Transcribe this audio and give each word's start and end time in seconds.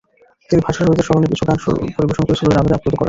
তিনি 0.49 0.61
ভাষাশহীদদের 0.65 1.05
স্মরণে 1.07 1.27
কিছু 1.31 1.43
গান 1.45 1.57
পরিবেশন 1.97 2.23
করে 2.25 2.37
শ্রোতাদের 2.37 2.59
আবেগে 2.59 2.75
আল্পুত 2.75 2.85
করেন। 2.85 2.99